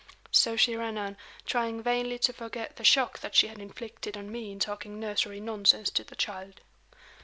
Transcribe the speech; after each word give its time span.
So 0.31 0.55
she 0.55 0.75
ran 0.75 0.97
on, 0.97 1.15
trying 1.45 1.83
vainly 1.83 2.17
to 2.17 2.33
forget 2.33 2.77
the 2.77 2.83
shock 2.83 3.19
that 3.19 3.35
she 3.35 3.45
had 3.45 3.59
inflicted 3.59 4.17
on 4.17 4.31
me 4.31 4.51
in 4.51 4.57
talking 4.57 4.99
nursery 4.99 5.39
nonsense 5.39 5.91
to 5.91 6.03
the 6.03 6.15
child. 6.15 6.61